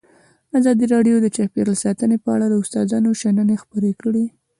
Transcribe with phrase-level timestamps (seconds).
[0.59, 4.25] ازادي راډیو د چاپیریال ساتنه په اړه د استادانو شننې خپرې کړي.